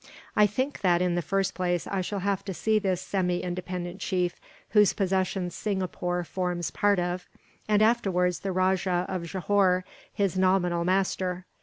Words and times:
"I 0.35 0.47
think 0.47 0.81
that, 0.81 0.99
in 0.99 1.13
the 1.13 1.21
first 1.21 1.53
place, 1.53 1.85
I 1.85 2.01
shall 2.01 2.21
have 2.21 2.43
to 2.45 2.55
see 2.55 2.79
this 2.79 2.99
semi 3.01 3.43
independent 3.43 3.99
chief, 4.01 4.41
whose 4.69 4.93
possessions 4.93 5.53
Singapore 5.53 6.23
forms 6.23 6.71
part 6.71 6.97
of; 6.97 7.29
and 7.69 7.83
afterwards 7.83 8.39
the 8.39 8.51
Rajah 8.51 9.05
of 9.07 9.25
Johore, 9.27 9.83
his 10.11 10.39
nominal 10.39 10.83
master. 10.85 11.45